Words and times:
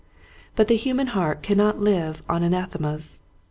But 0.55 0.67
the 0.67 0.77
human 0.77 1.05
heart 1.13 1.43
cannot 1.43 1.79
live 1.79 2.23
on 2.27 2.41
ana 2.43 2.67
themas. 2.71 3.19